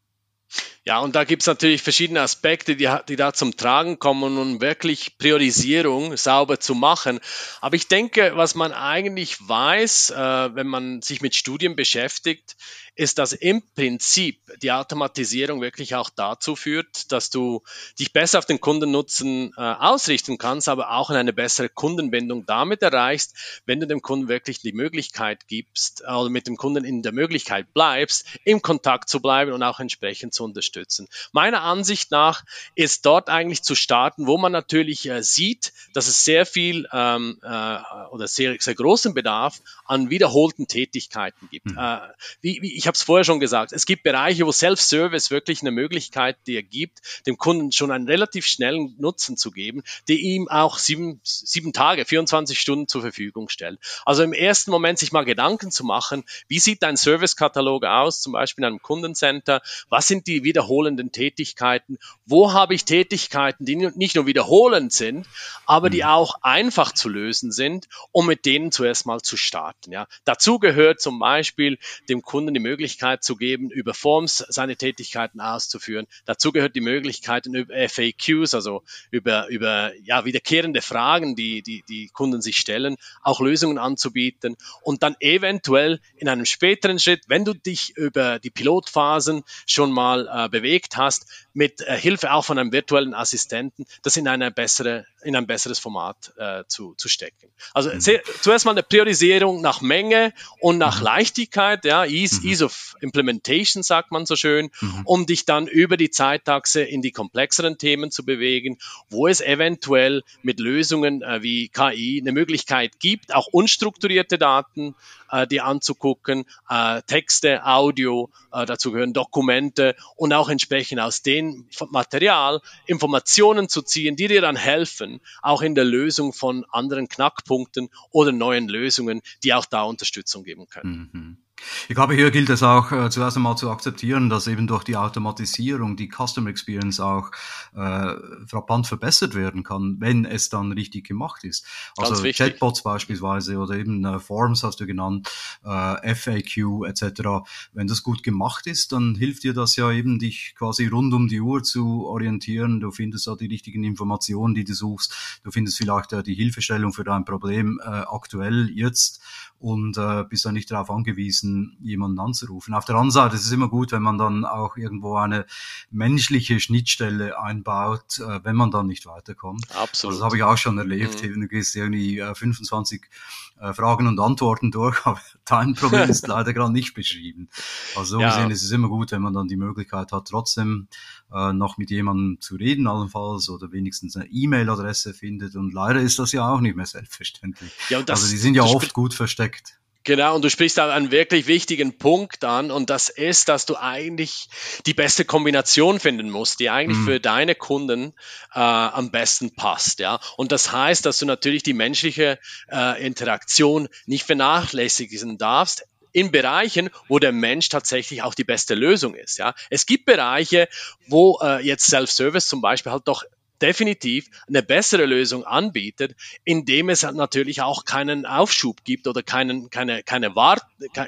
[0.87, 5.17] Ja, und da gibt's natürlich verschiedene Aspekte, die, die da zum Tragen kommen, um wirklich
[5.17, 7.19] Priorisierung sauber zu machen.
[7.59, 12.55] Aber ich denke, was man eigentlich weiß, äh, wenn man sich mit Studien beschäftigt,
[12.95, 17.61] ist, dass im Prinzip die Automatisierung wirklich auch dazu führt, dass du
[17.99, 22.81] dich besser auf den Kundennutzen äh, ausrichten kannst, aber auch in eine bessere Kundenbindung damit
[22.81, 27.01] erreichst, wenn du dem Kunden wirklich die Möglichkeit gibst äh, oder mit dem Kunden in
[27.01, 31.07] der Möglichkeit bleibst, im Kontakt zu bleiben und auch entsprechend zu unterstützen.
[31.33, 36.23] Meiner Ansicht nach ist dort eigentlich zu starten, wo man natürlich äh, sieht, dass es
[36.23, 37.77] sehr viel ähm, äh,
[38.11, 41.67] oder sehr, sehr großen Bedarf an wiederholten Tätigkeiten gibt.
[41.67, 41.77] Mhm.
[41.77, 41.99] Äh,
[42.41, 45.71] wie, wie, ich habe es vorher schon gesagt, es gibt Bereiche, wo Self-Service wirklich eine
[45.71, 50.77] Möglichkeit dir gibt, dem Kunden schon einen relativ schnellen Nutzen zu geben, die ihm auch
[50.77, 53.79] sieben, sieben Tage, 24 Stunden zur Verfügung stellt.
[54.05, 58.33] Also im ersten Moment sich mal Gedanken zu machen, wie sieht dein Servicekatalog aus, zum
[58.33, 64.15] Beispiel in einem Kundencenter, was sind die wiederholenden Tätigkeiten, wo habe ich Tätigkeiten, die nicht
[64.15, 65.27] nur wiederholend sind,
[65.65, 66.09] aber die mhm.
[66.09, 69.91] auch einfach zu lösen sind, um mit denen zuerst mal zu starten.
[69.91, 70.07] Ja.
[70.23, 71.77] Dazu gehört zum Beispiel
[72.09, 76.07] dem Kunden die Möglichkeit, Möglichkeit zu geben, über Forms seine Tätigkeiten auszuführen.
[76.25, 82.09] Dazu gehört die Möglichkeit über FAQs, also über, über ja, wiederkehrende Fragen, die, die die
[82.09, 87.53] Kunden sich stellen, auch Lösungen anzubieten und dann eventuell in einem späteren Schritt, wenn du
[87.53, 92.71] dich über die Pilotphasen schon mal äh, bewegt hast, mit äh, Hilfe auch von einem
[92.71, 97.47] virtuellen Assistenten, das in eine bessere, in ein besseres Format äh, zu, zu stecken.
[97.73, 98.01] Also mhm.
[98.01, 101.05] sehr, zuerst mal eine Priorisierung nach Menge und nach mhm.
[101.05, 102.49] Leichtigkeit, ja, Ease, mhm.
[102.49, 105.01] Ease of Implementation sagt man so schön, mhm.
[105.05, 108.77] um dich dann über die Zeitachse in die komplexeren Themen zu bewegen,
[109.09, 114.93] wo es eventuell mit Lösungen äh, wie KI eine Möglichkeit gibt, auch unstrukturierte Daten
[115.31, 121.67] äh, dir anzugucken, äh, Texte, Audio, äh, dazu gehören Dokumente und auch entsprechend aus dem
[121.89, 127.89] Material Informationen zu ziehen, die dir dann helfen, auch in der Lösung von anderen Knackpunkten
[128.11, 131.09] oder neuen Lösungen, die auch da Unterstützung geben können.
[131.13, 131.44] Mhm.
[131.87, 134.97] Ich glaube, hier gilt es auch äh, zuerst einmal zu akzeptieren, dass eben durch die
[134.97, 137.31] Automatisierung die Customer Experience auch
[137.75, 138.15] äh,
[138.47, 141.65] frappant verbessert werden kann, wenn es dann richtig gemacht ist.
[141.97, 145.29] Also Chatbots beispielsweise oder eben äh, Forms hast du genannt,
[145.63, 147.45] äh, FAQ etc.
[147.73, 151.27] Wenn das gut gemacht ist, dann hilft dir das ja eben, dich quasi rund um
[151.27, 152.79] die Uhr zu orientieren.
[152.79, 155.39] Du findest da die richtigen Informationen, die du suchst.
[155.43, 159.21] Du findest vielleicht äh, die Hilfestellung für dein Problem äh, aktuell jetzt
[159.65, 162.75] und äh, bist dann nicht darauf angewiesen, jemanden anzurufen.
[162.75, 165.47] Auf der anderen Seite ist es immer gut, wenn man dann auch irgendwo eine
[165.89, 169.65] menschliche Schnittstelle einbaut, äh, wenn man dann nicht weiterkommt.
[169.75, 170.11] Absolut.
[170.11, 171.23] Also das habe ich auch schon erlebt.
[171.23, 171.41] Mhm.
[171.41, 173.09] Du gehst irgendwie äh, 25
[173.59, 177.49] äh, Fragen und Antworten durch, aber dein Problem ist leider gerade nicht beschrieben.
[177.95, 178.29] Also so ja.
[178.29, 180.87] gesehen ist es immer gut, wenn man dann die Möglichkeit hat, trotzdem
[181.33, 185.55] äh, noch mit jemandem zu reden, allenfalls, oder wenigstens eine E-Mail-Adresse findet.
[185.55, 187.71] Und leider ist das ja auch nicht mehr selbstverständlich.
[187.89, 189.79] Ja, das, also die sind ja oft gut versteckt.
[190.05, 193.75] Genau, und du sprichst da einen wirklich wichtigen Punkt an und das ist, dass du
[193.75, 194.47] eigentlich
[194.85, 197.05] die beste Kombination finden musst, die eigentlich mhm.
[197.05, 198.13] für deine Kunden
[198.53, 199.97] äh, am besten passt.
[199.97, 202.37] Ja, und das heißt, dass du natürlich die menschliche
[202.71, 209.15] äh, Interaktion nicht vernachlässigen darfst in Bereichen, wo der Mensch tatsächlich auch die beste Lösung
[209.15, 209.39] ist.
[209.39, 210.69] Ja, es gibt Bereiche,
[211.07, 213.23] wo äh, jetzt Self-Service zum Beispiel halt doch
[213.61, 220.03] definitiv eine bessere Lösung anbietet, indem es natürlich auch keinen Aufschub gibt oder keinen, keine,
[220.03, 220.63] keine Wart,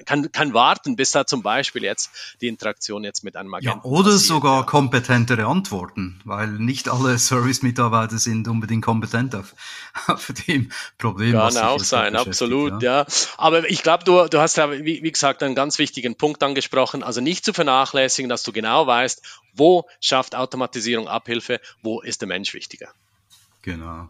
[0.06, 3.92] kein, kein Warten, bis da zum Beispiel jetzt die Interaktion jetzt mit einem Agenten ja,
[3.92, 4.66] Oder passiert, sogar ja.
[4.66, 9.54] kompetentere Antworten, weil nicht alle Service-Mitarbeiter sind unbedingt kompetent auf,
[10.08, 11.34] auf dem Problem.
[11.34, 13.02] Kann auch sein, absolut, ja.
[13.02, 13.06] ja.
[13.38, 17.04] Aber ich glaube, du, du hast ja, wie, wie gesagt, einen ganz wichtigen Punkt angesprochen,
[17.04, 19.22] also nicht zu vernachlässigen, dass du genau weißt,
[19.58, 22.90] wo schafft Automatisierung Abhilfe, wo ist der Mensch wichtiger.
[23.68, 24.08] Genau.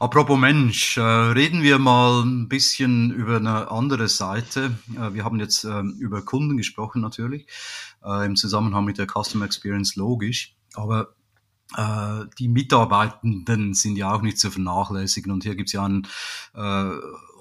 [0.00, 4.78] Apropos Mensch, äh, reden wir mal ein bisschen über eine andere Seite.
[4.96, 7.46] Äh, wir haben jetzt äh, über Kunden gesprochen natürlich,
[8.02, 10.54] äh, im Zusammenhang mit der Customer Experience logisch.
[10.74, 11.14] Aber
[12.38, 15.32] die Mitarbeitenden sind ja auch nicht zu vernachlässigen.
[15.32, 16.06] Und hier gibt es ja einen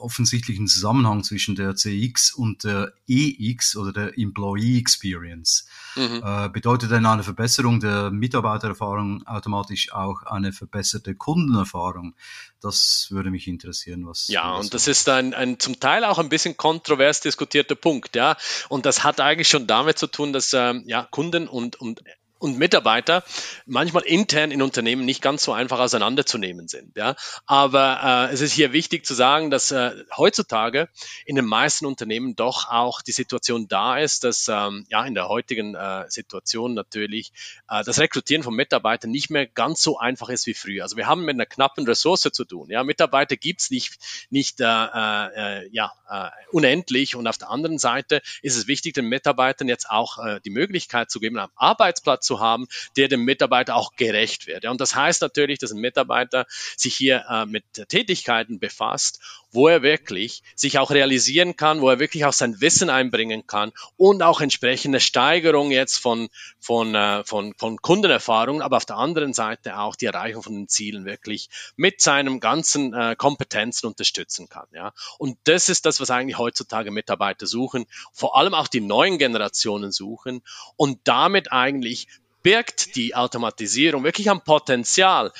[0.04, 5.66] offensichtlichen Zusammenhang zwischen der CX und der EX oder der Employee Experience.
[5.96, 6.22] Mhm.
[6.24, 12.16] Äh, bedeutet denn eine Verbesserung der Mitarbeitererfahrung automatisch auch eine verbesserte Kundenerfahrung?
[12.62, 14.28] Das würde mich interessieren, was.
[14.28, 18.38] Ja, und das ist ein, ein zum Teil auch ein bisschen kontrovers diskutierter Punkt, ja.
[18.70, 22.04] Und das hat eigentlich schon damit zu tun, dass ähm, ja Kunden und, und
[22.44, 23.24] und Mitarbeiter
[23.66, 26.98] manchmal intern in Unternehmen nicht ganz so einfach auseinanderzunehmen sind.
[26.98, 27.16] Ja?
[27.46, 30.90] Aber äh, es ist hier wichtig zu sagen, dass äh, heutzutage
[31.26, 35.30] in den meisten Unternehmen doch auch die Situation da ist, dass ähm, ja in der
[35.30, 37.32] heutigen äh, Situation natürlich
[37.70, 40.84] äh, das Rekrutieren von Mitarbeitern nicht mehr ganz so einfach ist wie früher.
[40.84, 42.70] Also wir haben mit einer knappen Ressource zu tun.
[42.70, 42.84] Ja?
[42.84, 43.98] Mitarbeiter gibt's nicht,
[44.30, 47.16] nicht äh, äh, ja, äh, unendlich.
[47.16, 51.10] Und auf der anderen Seite ist es wichtig, den Mitarbeitern jetzt auch äh, die Möglichkeit
[51.10, 52.68] zu geben, am Arbeitsplatz zu haben,
[52.98, 54.66] der dem Mitarbeiter auch gerecht wird.
[54.66, 59.20] Und das heißt natürlich, dass ein Mitarbeiter sich hier äh, mit Tätigkeiten befasst,
[59.52, 63.72] wo er wirklich sich auch realisieren kann, wo er wirklich auch sein Wissen einbringen kann
[63.98, 69.34] und auch entsprechende Steigerung jetzt von, von, äh, von, von Kundenerfahrungen, aber auf der anderen
[69.34, 74.68] Seite auch die Erreichung von den Zielen wirklich mit seinem ganzen äh, Kompetenzen unterstützen kann.
[74.74, 74.92] Ja.
[75.20, 79.92] Und das ist das, was eigentlich heutzutage Mitarbeiter suchen, vor allem auch die neuen Generationen
[79.92, 80.42] suchen
[80.76, 82.08] und damit eigentlich
[82.44, 85.32] birgt die Automatisierung wirklich am Potenzial,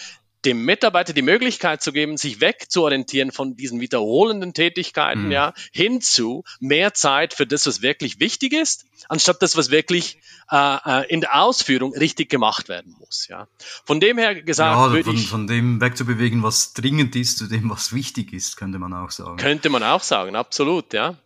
[0.46, 5.32] dem Mitarbeiter die Möglichkeit zu geben, sich wegzuorientieren von diesen wiederholenden Tätigkeiten, mhm.
[5.32, 10.18] ja, hinzu mehr Zeit für das, was wirklich wichtig ist, anstatt das, was wirklich
[10.52, 13.48] äh, äh in der Ausführung richtig gemacht werden muss, ja.
[13.86, 17.48] Von dem her gesagt, ja, würde von, ich, von dem wegzubewegen, was dringend ist, zu
[17.48, 19.38] dem, was wichtig ist, könnte man auch sagen.
[19.38, 21.18] Könnte man auch sagen, absolut, ja.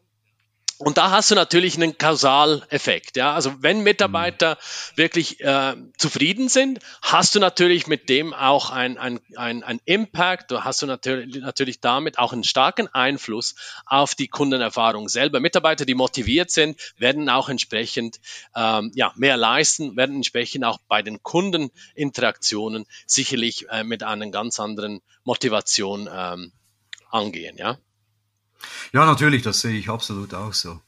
[0.80, 3.18] Und da hast du natürlich einen Kausaleffekt.
[3.18, 3.34] Ja?
[3.34, 4.98] Also wenn Mitarbeiter mhm.
[4.98, 10.52] wirklich äh, zufrieden sind, hast du natürlich mit dem auch ein, ein, ein, ein Impact,
[10.52, 13.56] du hast du natürlich, natürlich damit auch einen starken Einfluss
[13.88, 15.40] auf die Kundenerfahrung selber.
[15.40, 18.20] Mitarbeiter, die motiviert sind, werden auch entsprechend
[18.56, 24.60] ähm, ja, mehr leisten, werden entsprechend auch bei den Kundeninteraktionen sicherlich äh, mit einer ganz
[24.60, 26.52] anderen Motivation ähm,
[27.10, 27.58] angehen.
[27.58, 27.80] Ja?
[28.94, 30.80] Ja, natürlich, das sehe ich absolut auch so.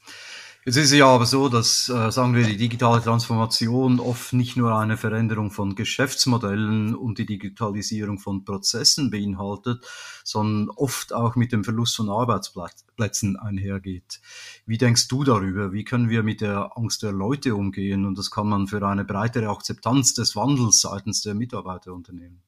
[0.65, 4.57] Jetzt ist es ja aber so, dass, äh, sagen wir, die digitale Transformation oft nicht
[4.57, 9.83] nur eine Veränderung von Geschäftsmodellen und die Digitalisierung von Prozessen beinhaltet,
[10.25, 14.19] sondern oft auch mit dem Verlust von Arbeitsplätzen einhergeht.
[14.65, 15.71] Wie denkst du darüber?
[15.71, 18.05] Wie können wir mit der Angst der Leute umgehen?
[18.05, 22.41] Und das kann man für eine breitere Akzeptanz des Wandels seitens der Mitarbeiter unternehmen.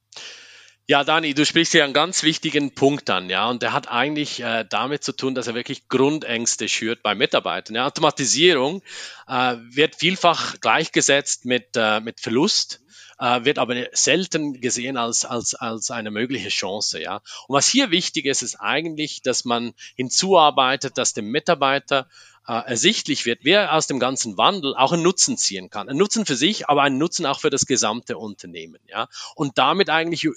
[0.88, 4.40] Ja, Dani, du sprichst hier einen ganz wichtigen Punkt an, ja, und der hat eigentlich
[4.40, 7.76] äh, damit zu tun, dass er wirklich Grundängste schürt bei Mitarbeitern.
[7.76, 8.82] Ja, Automatisierung
[9.28, 12.82] äh, wird vielfach gleichgesetzt mit, äh, mit Verlust
[13.22, 17.00] äh, wird aber selten gesehen als, als, als eine mögliche Chance.
[17.00, 17.16] Ja.
[17.46, 22.08] Und was hier wichtig ist, ist eigentlich, dass man hinzuarbeitet, dass dem Mitarbeiter
[22.48, 25.88] äh, ersichtlich wird, wer aus dem ganzen Wandel auch einen Nutzen ziehen kann.
[25.88, 28.80] Ein Nutzen für sich, aber einen Nutzen auch für das gesamte Unternehmen.
[28.88, 29.08] Ja?
[29.34, 30.28] Und damit eigentlich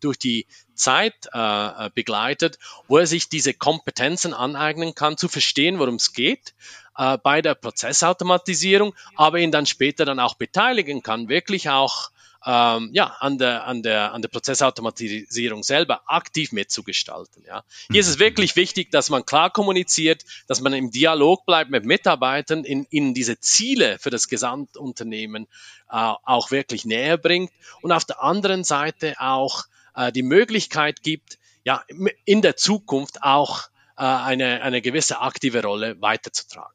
[0.00, 5.94] durch die Zeit äh, begleitet, wo er sich diese Kompetenzen aneignen kann, zu verstehen, worum
[5.94, 6.54] es geht
[6.98, 12.10] äh, bei der Prozessautomatisierung, aber ihn dann später dann auch beteiligen kann, wirklich auch
[12.46, 17.44] ähm, ja, an, der, an, der, an der Prozessautomatisierung selber aktiv mitzugestalten.
[17.46, 17.64] Ja.
[17.90, 18.20] Hier ist es mhm.
[18.20, 23.14] wirklich wichtig, dass man klar kommuniziert, dass man im Dialog bleibt mit Mitarbeitern, in, in
[23.14, 25.46] diese Ziele für das Gesamtunternehmen
[25.90, 31.38] äh, auch wirklich näher bringt und auf der anderen Seite auch äh, die Möglichkeit gibt,
[31.64, 31.82] ja,
[32.26, 36.74] in der Zukunft auch äh, eine, eine gewisse aktive Rolle weiterzutragen.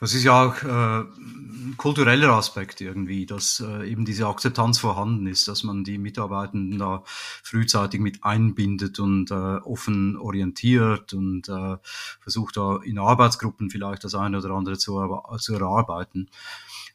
[0.00, 5.26] Das ist ja auch äh, ein kultureller Aspekt irgendwie, dass äh, eben diese Akzeptanz vorhanden
[5.26, 11.76] ist, dass man die Mitarbeitenden da frühzeitig mit einbindet und äh, offen orientiert und äh,
[12.20, 14.98] versucht da in Arbeitsgruppen vielleicht das eine oder andere zu,
[15.38, 16.30] zu erarbeiten.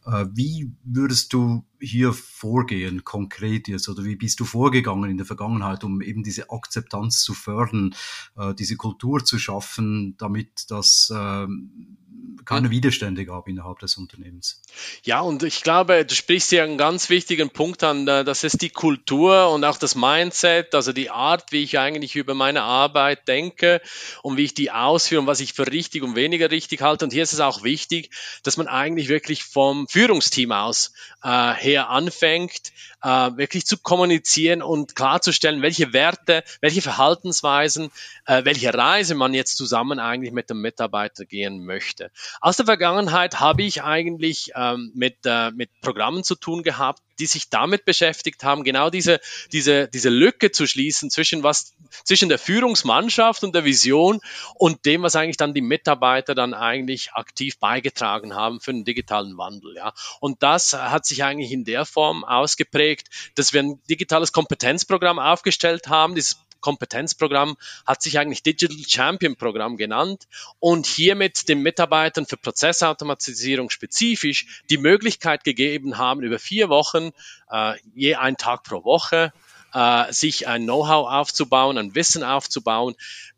[0.05, 5.25] Äh, wie würdest du hier vorgehen, konkret jetzt, oder wie bist du vorgegangen in der
[5.25, 7.95] Vergangenheit, um eben diese Akzeptanz zu fördern,
[8.37, 11.97] äh, diese Kultur zu schaffen, damit das ähm,
[12.43, 14.61] keine Widerstände gab innerhalb des Unternehmens.
[15.03, 18.61] Ja, und ich glaube, du sprichst hier einen ganz wichtigen Punkt an, äh, das ist
[18.61, 23.27] die Kultur und auch das Mindset, also die Art, wie ich eigentlich über meine Arbeit
[23.27, 23.81] denke
[24.21, 27.05] und wie ich die ausführe und was ich für richtig und weniger richtig halte.
[27.05, 28.09] Und hier ist es auch wichtig,
[28.43, 30.93] dass man eigentlich wirklich vom Führungsteam aus
[31.23, 32.71] äh, her anfängt,
[33.01, 37.91] äh, wirklich zu kommunizieren und klarzustellen, welche Werte, welche Verhaltensweisen,
[38.25, 42.11] äh, welche Reise man jetzt zusammen eigentlich mit dem Mitarbeiter gehen möchte.
[42.41, 47.25] Aus der Vergangenheit habe ich eigentlich ähm, mit, äh, mit Programmen zu tun gehabt, die
[47.25, 49.19] sich damit beschäftigt haben, genau diese,
[49.51, 54.19] diese, diese Lücke zu schließen zwischen was, zwischen der Führungsmannschaft und der Vision
[54.55, 59.37] und dem, was eigentlich dann die Mitarbeiter dann eigentlich aktiv beigetragen haben für den digitalen
[59.37, 59.93] Wandel, ja.
[60.19, 65.87] Und das hat sich eigentlich in der Form ausgeprägt, dass wir ein digitales Kompetenzprogramm aufgestellt
[65.87, 72.37] haben, dieses Kompetenzprogramm hat sich eigentlich Digital Champion Programm genannt und hiermit den Mitarbeitern für
[72.37, 77.11] Prozessautomatisierung spezifisch die Möglichkeit gegeben haben, über vier Wochen,
[77.51, 79.31] äh, je einen Tag pro Woche,
[79.75, 82.95] äh, sich ein Know-how aufzubauen, ein Wissen aufzubauen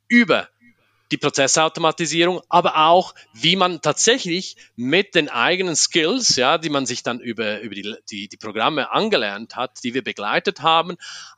[0.07, 0.47] über
[1.11, 7.03] die Prozessautomatisierung, aber auch, wie man tatsächlich mit den eigenen Skills, ja, die man sich
[7.03, 10.97] dann über, über die, die, die Programme angelernt hat, die wir begleitet haben,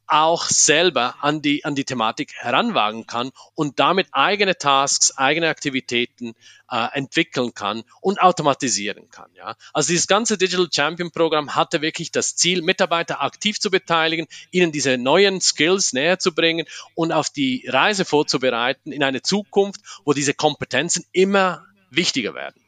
[0.10, 6.34] auch selber an die, an die Thematik heranwagen kann und damit eigene Tasks, eigene Aktivitäten
[6.70, 9.30] äh, entwickeln kann und automatisieren kann.
[9.36, 9.56] Ja?
[9.74, 14.72] Also dieses ganze Digital Champion Programm hatte wirklich das Ziel, Mitarbeiter aktiv zu beteiligen, ihnen
[14.72, 20.14] diese neuen Skills näher zu bringen und auf die Reise vorzubereiten in eine Zukunft, wo
[20.14, 22.62] diese Kompetenzen immer wichtiger werden.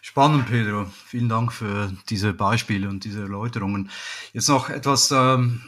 [0.00, 0.90] Spannend, Pedro.
[1.06, 3.90] Vielen Dank für diese Beispiele und diese Erläuterungen.
[4.32, 5.62] Jetzt noch etwas ähm,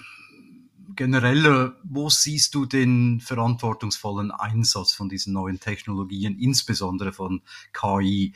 [1.01, 7.41] generell, wo siehst du den verantwortungsvollen Einsatz von diesen neuen Technologien, insbesondere von
[7.73, 8.35] KI,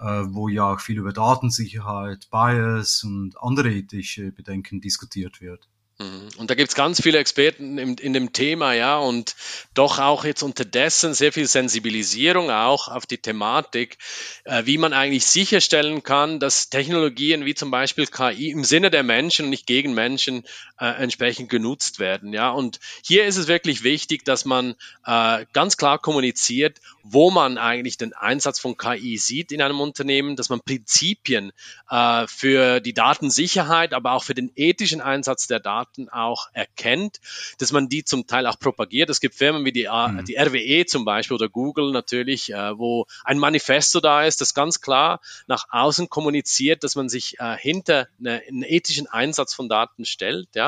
[0.00, 5.68] äh, wo ja auch viel über Datensicherheit, Bias und andere ethische Bedenken diskutiert wird?
[5.98, 6.28] Mhm.
[6.36, 9.34] Und da gibt's ganz viele Experten in, in, dem Thema, ja, und
[9.72, 13.96] doch auch jetzt unterdessen sehr viel Sensibilisierung auch auf die Thematik,
[14.44, 19.04] äh, wie man eigentlich sicherstellen kann, dass Technologien wie zum Beispiel KI im Sinne der
[19.04, 20.44] Menschen und nicht gegen Menschen
[20.78, 22.32] äh, entsprechend genutzt werden.
[22.32, 27.58] Ja, und hier ist es wirklich wichtig, dass man äh, ganz klar kommuniziert, wo man
[27.58, 31.52] eigentlich den Einsatz von KI sieht in einem Unternehmen, dass man Prinzipien
[31.90, 37.20] äh, für die Datensicherheit, aber auch für den ethischen Einsatz der Daten auch erkennt,
[37.58, 39.08] dass man die zum Teil auch propagiert.
[39.10, 40.24] Es gibt Firmen wie die, mhm.
[40.24, 44.80] die RWE zum Beispiel oder Google natürlich, äh, wo ein Manifesto da ist, das ganz
[44.80, 50.04] klar nach außen kommuniziert, dass man sich äh, hinter eine, einen ethischen Einsatz von Daten
[50.04, 50.65] stellt, ja,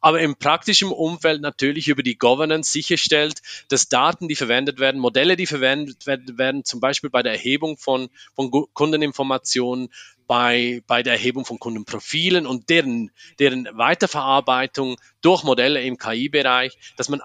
[0.00, 5.36] aber im praktischen Umfeld natürlich über die Governance sicherstellt, dass Daten, die verwendet werden, Modelle,
[5.36, 9.88] die verwendet werden, zum Beispiel bei der Erhebung von, von Kundeninformationen,
[10.30, 17.08] bei, bei der Erhebung von Kundenprofilen und deren, deren Weiterverarbeitung durch Modelle im KI-Bereich, dass
[17.08, 17.20] man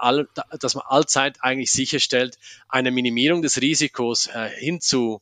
[0.60, 5.22] dass man allzeit eigentlich sicherstellt, eine Minimierung des Risikos äh, hinzu,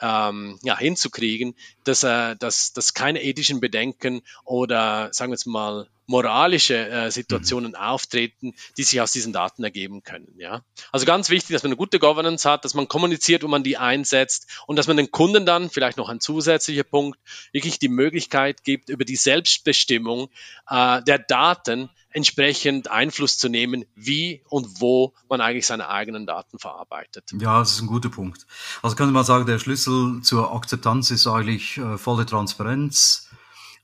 [0.00, 5.88] ähm, ja, hinzukriegen, dass, äh, dass, dass keine ethischen Bedenken oder sagen wir jetzt mal
[6.06, 7.76] moralische äh, Situationen mhm.
[7.76, 10.34] auftreten, die sich aus diesen Daten ergeben können.
[10.38, 10.62] Ja?
[10.92, 13.76] Also ganz wichtig, dass man eine gute Governance hat, dass man kommuniziert, wo man die
[13.76, 17.18] einsetzt und dass man den Kunden dann, vielleicht noch ein zusätzlicher Punkt,
[17.52, 20.28] wirklich die Möglichkeit gibt, über die Selbstbestimmung
[20.68, 26.58] äh, der Daten entsprechend Einfluss zu nehmen, wie und wo man eigentlich seine eigenen Daten
[26.60, 27.30] verarbeitet.
[27.40, 28.46] Ja, das ist ein guter Punkt.
[28.82, 33.23] Also könnte man sagen, der Schlüssel zur Akzeptanz ist eigentlich äh, volle Transparenz,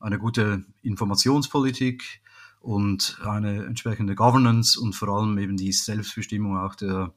[0.01, 2.21] eine gute Informationspolitik
[2.61, 7.15] und eine entsprechende Governance und vor allem eben die Selbstbestimmung auch der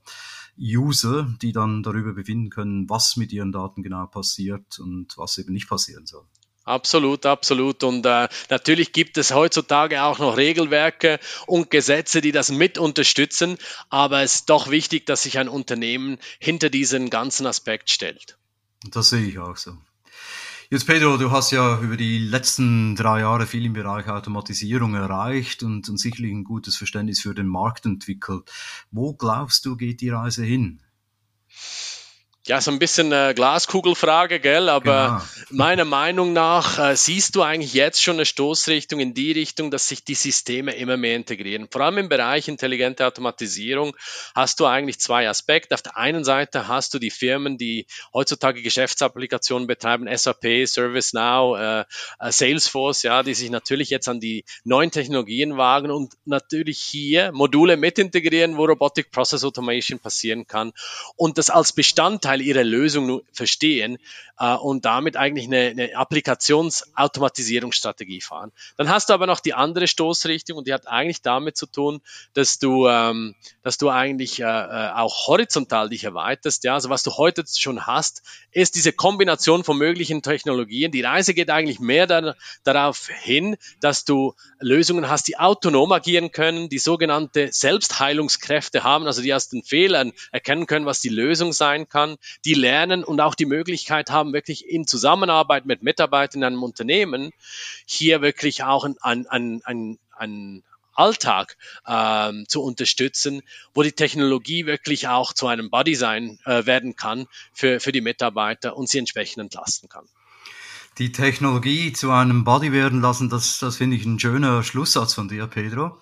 [0.57, 5.53] User, die dann darüber befinden können, was mit ihren Daten genau passiert und was eben
[5.53, 6.25] nicht passieren soll.
[6.65, 7.83] Absolut, absolut.
[7.83, 13.57] Und äh, natürlich gibt es heutzutage auch noch Regelwerke und Gesetze, die das mit unterstützen.
[13.89, 18.37] Aber es ist doch wichtig, dass sich ein Unternehmen hinter diesen ganzen Aspekt stellt.
[18.89, 19.77] Das sehe ich auch so.
[20.73, 25.61] Jetzt Pedro, du hast ja über die letzten drei Jahre viel im Bereich Automatisierung erreicht
[25.61, 28.51] und, und sicherlich ein gutes Verständnis für den Markt entwickelt.
[28.89, 30.81] Wo glaubst du, geht die Reise hin?
[32.45, 34.67] Ja, so ein bisschen äh, Glaskugelfrage, gell?
[34.67, 35.63] Aber genau.
[35.63, 39.87] meiner Meinung nach äh, siehst du eigentlich jetzt schon eine Stoßrichtung in die Richtung, dass
[39.87, 41.69] sich die Systeme immer mehr integrieren.
[41.71, 43.95] Vor allem im Bereich intelligente Automatisierung
[44.35, 45.73] hast du eigentlich zwei Aspekte.
[45.73, 51.85] Auf der einen Seite hast du die Firmen, die heutzutage Geschäftsapplikationen betreiben, SAP, ServiceNow, äh,
[52.19, 57.31] äh, Salesforce, ja, die sich natürlich jetzt an die neuen Technologien wagen und natürlich hier
[57.31, 60.73] Module mit integrieren, wo Robotic Process Automation passieren kann
[61.15, 63.99] und das als Bestandteil Teil ihrer Lösung verstehen
[64.39, 68.51] äh, und damit eigentlich eine, eine Applikationsautomatisierungsstrategie fahren.
[68.77, 72.01] Dann hast du aber noch die andere Stoßrichtung und die hat eigentlich damit zu tun,
[72.33, 76.63] dass du, ähm, dass du eigentlich äh, äh auch horizontal dich erweiterst.
[76.63, 76.73] Ja?
[76.73, 80.91] Also was du heute schon hast, ist diese Kombination von möglichen Technologien.
[80.91, 86.31] Die Reise geht eigentlich mehr da, darauf hin, dass du Lösungen hast, die autonom agieren
[86.31, 91.51] können, die sogenannte Selbstheilungskräfte haben, also die aus den Fehlern erkennen können, was die Lösung
[91.53, 96.45] sein kann, die lernen und auch die Möglichkeit haben, wirklich in Zusammenarbeit mit Mitarbeitern in
[96.45, 97.31] einem Unternehmen
[97.85, 100.63] hier wirklich auch ein, ein, ein, ein
[100.95, 101.57] Alltag
[101.87, 103.41] ähm, zu unterstützen,
[103.73, 108.01] wo die Technologie wirklich auch zu einem Body sein äh, werden kann für, für die
[108.01, 110.05] Mitarbeiter und sie entsprechend entlasten kann.
[110.99, 115.27] Die Technologie zu einem Body werden lassen, das, das finde ich ein schöner Schlusssatz von
[115.27, 115.97] dir, Pedro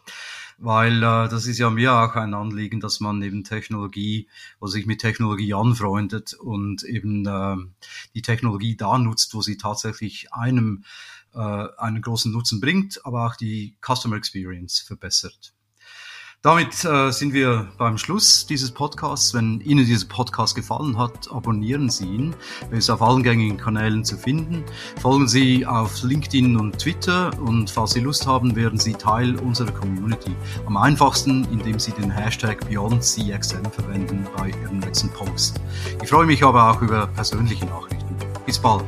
[0.62, 4.28] weil äh, das ist ja mir auch ein Anliegen, dass man eben Technologie,
[4.60, 7.58] wo sich mit Technologie anfreundet und eben äh,
[8.14, 10.84] die Technologie da nutzt, wo sie tatsächlich einem
[11.34, 15.54] äh, einen großen Nutzen bringt, aber auch die Customer Experience verbessert.
[16.44, 19.32] Damit äh, sind wir beim Schluss dieses Podcasts.
[19.36, 22.36] Wenn Ihnen dieser Podcast gefallen hat, abonnieren Sie ihn.
[22.72, 24.64] Er ist auf allen gängigen Kanälen zu finden.
[25.00, 29.72] Folgen Sie auf LinkedIn und Twitter und falls Sie Lust haben, werden Sie Teil unserer
[29.72, 30.36] Community.
[30.66, 35.62] Am einfachsten, indem Sie den Hashtag BeyondCXM verwenden bei Ihrem letzten Post.
[36.02, 38.16] Ich freue mich aber auch über persönliche Nachrichten.
[38.48, 38.86] Bis bald.